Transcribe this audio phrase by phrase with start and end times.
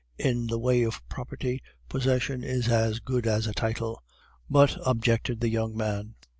[0.17, 4.01] 'In the way of property, possession is as good as a title.'
[4.49, 6.15] "'But' objected the young man.